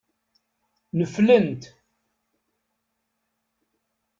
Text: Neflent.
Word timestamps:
Neflent. 0.97 1.61